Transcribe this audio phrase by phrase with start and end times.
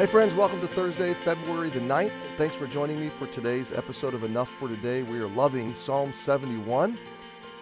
[0.00, 2.12] Hey, friends, welcome to Thursday, February the 9th.
[2.38, 5.02] Thanks for joining me for today's episode of Enough for Today.
[5.02, 6.98] We are loving Psalm 71.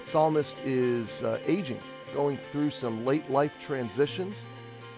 [0.05, 1.81] Psalmist is uh, aging,
[2.15, 4.37] going through some late life transitions,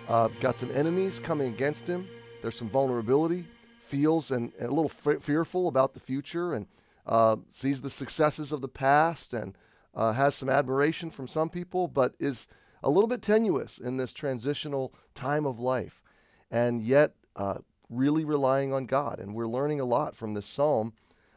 [0.09, 2.07] uh, got some enemies coming against him.
[2.43, 3.47] There's some vulnerability,
[3.81, 6.67] feels and, and a little f- fearful about the future, and
[7.07, 9.57] uh, sees the successes of the past and
[9.95, 12.47] uh, has some admiration from some people, but is
[12.83, 16.03] a little bit tenuous in this transitional time of life.
[16.51, 19.19] And yet, uh, really relying on God.
[19.19, 20.93] And we're learning a lot from this psalm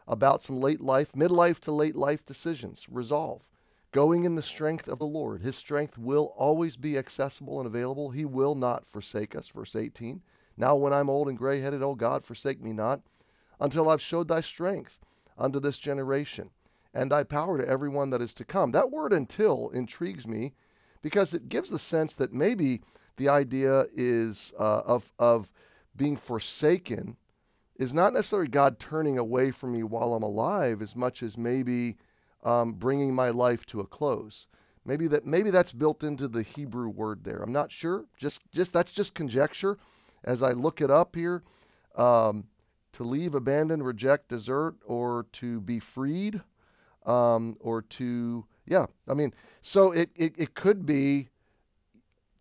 [0.08, 2.86] about some late life, midlife to late life decisions.
[2.90, 3.48] Resolve.
[3.92, 5.42] Going in the strength of the Lord.
[5.42, 8.10] His strength will always be accessible and available.
[8.10, 9.50] He will not forsake us.
[9.50, 10.22] Verse 18.
[10.58, 13.02] Now, when I'm old and gray headed, O God, forsake me not,
[13.60, 15.00] until I've showed thy strength
[15.38, 16.52] unto this generation,
[16.94, 18.72] and thy power to everyone that is to come.
[18.72, 20.54] That word until intrigues me
[21.02, 22.82] because it gives the sense that maybe
[23.18, 25.52] the idea is uh, of, of
[25.96, 27.18] being forsaken
[27.76, 31.98] is not necessarily God turning away from me while I'm alive as much as maybe
[32.44, 34.48] um, bringing my life to a close.
[34.86, 37.42] Maybe that maybe that's built into the Hebrew word there.
[37.42, 38.06] I'm not sure.
[38.18, 39.78] Just just that's just conjecture.
[40.26, 41.44] As I look it up here,
[41.96, 42.46] um,
[42.94, 46.42] to leave, abandon, reject, desert, or to be freed,
[47.06, 48.86] um, or to yeah.
[49.08, 51.30] I mean, so it, it it could be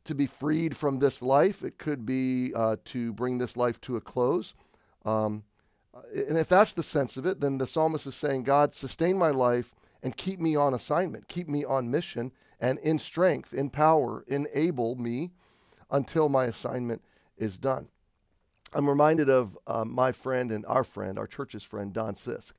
[0.05, 1.62] to be freed from this life.
[1.62, 4.54] It could be uh, to bring this life to a close.
[5.04, 5.44] Um,
[6.15, 9.31] and if that's the sense of it, then the psalmist is saying, God, sustain my
[9.31, 14.25] life and keep me on assignment, keep me on mission, and in strength, in power,
[14.27, 15.32] enable me
[15.91, 17.03] until my assignment
[17.37, 17.88] is done.
[18.72, 22.53] I'm reminded of uh, my friend and our friend, our church's friend, Don Sisk.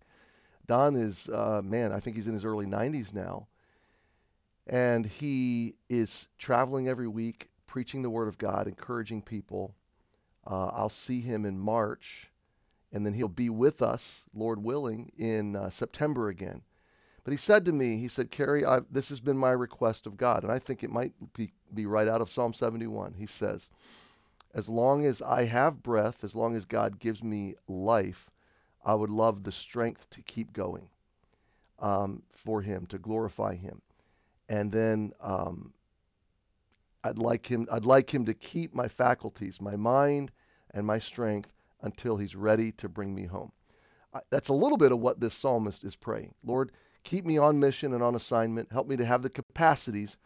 [0.68, 3.48] Don is, uh, man, I think he's in his early 90s now
[4.68, 9.76] and he is traveling every week, preaching the Word of God, encouraging people.
[10.46, 12.30] Uh, I'll see him in March,
[12.92, 16.62] and then he'll be with us, Lord willing, in uh, September again.
[17.24, 20.44] But he said to me, he said, Kerry, this has been my request of God,
[20.44, 23.16] and I think it might be, be right out of Psalm 71.
[23.18, 23.70] He says,
[24.54, 28.30] As long as I have breath, as long as God gives me life,
[28.86, 30.90] I would love the strength to keep going
[31.80, 33.82] um, for Him, to glorify Him
[34.50, 35.74] and then um,
[37.04, 40.32] I'd like him I'd like him to keep my faculties, my mind
[40.74, 43.52] and my strength until he's ready to bring me home.
[44.14, 46.34] I, that's a little bit of what this psalmist is praying.
[46.44, 46.72] Lord,
[47.04, 48.72] keep me on mission and on assignment.
[48.72, 50.18] Help me to have the capacities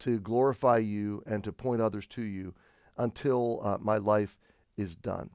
[0.00, 2.54] to glorify you and to point others to you
[2.96, 4.38] until uh, my life
[4.76, 5.30] is done.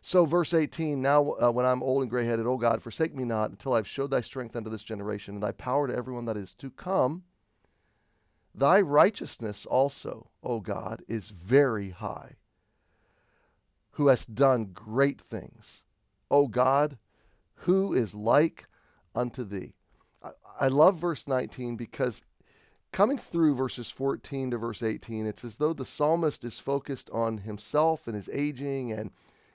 [0.00, 3.24] So, verse 18 Now, uh, when I'm old and gray headed, O God, forsake me
[3.24, 6.36] not until I've showed thy strength unto this generation and thy power to everyone that
[6.36, 7.22] is to come.
[8.54, 12.36] Thy righteousness also, O God, is very high,
[13.92, 15.82] who hast done great things.
[16.30, 16.98] O God,
[17.56, 18.66] who is like
[19.14, 19.74] unto thee?
[20.22, 22.22] I, I love verse 19 because
[22.92, 27.38] coming through verses 14 to verse 18, it's as though the psalmist is focused on
[27.38, 29.10] himself and his aging and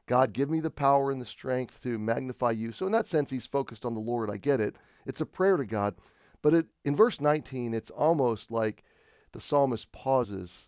[0.10, 2.72] God, give me the power and the strength to magnify you.
[2.72, 4.32] So, in that sense, he's focused on the Lord.
[4.32, 4.76] I get it.
[5.06, 5.94] It's a prayer to God.
[6.42, 8.84] But it, in verse 19, it's almost like
[9.32, 10.68] the psalmist pauses,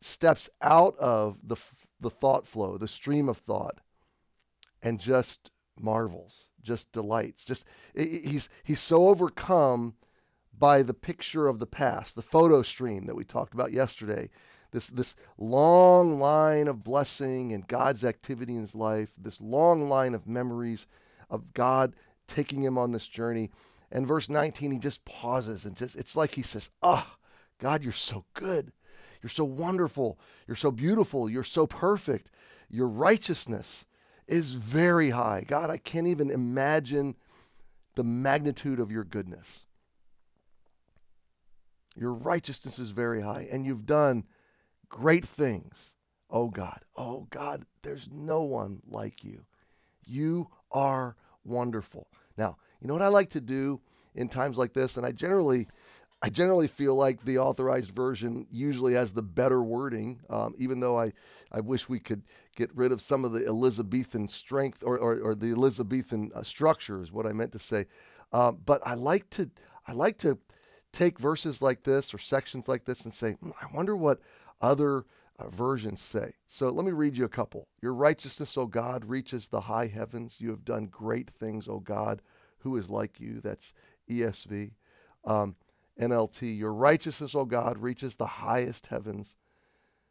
[0.00, 1.56] steps out of the,
[2.00, 3.80] the thought flow, the stream of thought,
[4.82, 7.44] and just marvels, just delights.
[7.44, 9.94] Just he's he's so overcome
[10.56, 14.30] by the picture of the past, the photo stream that we talked about yesterday.
[14.70, 20.14] This, this long line of blessing and God's activity in his life, this long line
[20.14, 20.86] of memories
[21.30, 21.94] of God
[22.26, 23.50] taking him on this journey.
[23.92, 27.16] And verse 19, he just pauses and just, it's like he says, Ah, oh,
[27.58, 28.72] God, you're so good.
[29.22, 30.18] You're so wonderful.
[30.46, 31.30] You're so beautiful.
[31.30, 32.30] You're so perfect.
[32.68, 33.86] Your righteousness
[34.26, 35.44] is very high.
[35.46, 37.16] God, I can't even imagine
[37.94, 39.60] the magnitude of your goodness.
[41.96, 44.24] Your righteousness is very high, and you've done
[44.88, 45.94] great things.
[46.28, 49.44] Oh God, oh God, there's no one like you.
[50.04, 52.08] You are wonderful.
[52.36, 53.80] Now, you know what I like to do
[54.14, 55.68] in times like this, and I generally
[56.22, 60.98] I generally feel like the authorized version usually has the better wording, um, even though
[60.98, 61.12] I,
[61.52, 62.22] I wish we could
[62.56, 67.02] get rid of some of the Elizabethan strength or, or, or the Elizabethan uh, structure
[67.02, 67.86] is what I meant to say.
[68.32, 69.50] Um, but I like to
[69.86, 70.38] I like to
[70.92, 74.20] take verses like this or sections like this and say, hmm, I wonder what
[74.62, 75.04] other
[75.38, 76.32] uh, versions say.
[76.46, 77.66] So let me read you a couple.
[77.82, 80.36] Your righteousness, O God, reaches the high heavens.
[80.38, 82.22] You have done great things, O God.
[82.58, 83.40] Who is like you?
[83.42, 83.72] That's
[84.08, 84.70] ESV.
[85.24, 85.56] Um,
[86.00, 89.36] NLT, Your righteousness, O God, reaches the highest heavens.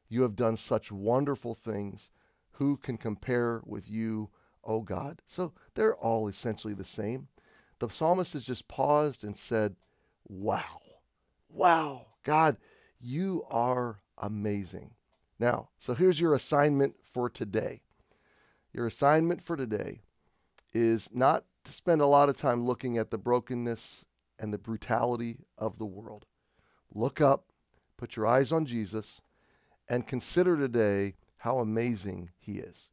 [0.08, 2.12] You have done such wonderful things.
[2.58, 4.30] Who can compare with you,
[4.64, 5.22] O God?
[5.26, 7.28] So they're all essentially the same.
[7.80, 9.76] The psalmist has just paused and said,
[10.28, 10.82] Wow,
[11.50, 12.58] wow, God,
[13.00, 14.92] you are amazing.
[15.40, 17.82] Now, so here's your assignment for today.
[18.72, 20.02] Your assignment for today
[20.74, 24.06] is not to spend a lot of time looking at the brokenness
[24.44, 26.26] and the brutality of the world.
[26.94, 27.46] Look up,
[27.98, 29.22] put your eyes on Jesus,
[29.88, 32.90] and consider today how amazing he is.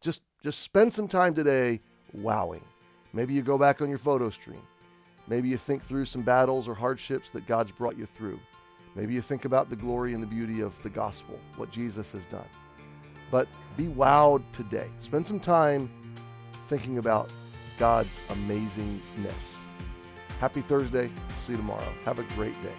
[0.00, 1.80] Just just spend some time today
[2.14, 2.64] wowing.
[3.12, 4.62] Maybe you go back on your photo stream.
[5.26, 8.40] Maybe you think through some battles or hardships that God's brought you through.
[8.94, 12.22] Maybe you think about the glory and the beauty of the gospel, what Jesus has
[12.30, 12.48] done.
[13.30, 13.46] But
[13.76, 14.88] be wowed today.
[15.02, 15.90] Spend some time
[16.68, 17.30] thinking about
[17.78, 19.57] God's amazingness.
[20.40, 21.10] Happy Thursday.
[21.44, 21.92] See you tomorrow.
[22.04, 22.72] Have a great day.